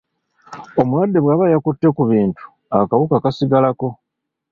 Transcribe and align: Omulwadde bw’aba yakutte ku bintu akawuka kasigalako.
Omulwadde 0.79 1.19
bw’aba 1.21 1.45
yakutte 1.53 1.87
ku 1.97 2.03
bintu 2.11 2.43
akawuka 2.79 3.23
kasigalako. 3.23 3.87